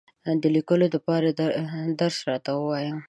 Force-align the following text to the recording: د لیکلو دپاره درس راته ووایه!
د 0.41 0.43
لیکلو 0.55 0.85
دپاره 0.95 1.29
درس 1.99 2.17
راته 2.29 2.51
ووایه! 2.55 2.93